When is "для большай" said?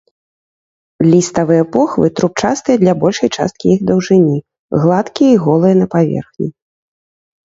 2.83-3.29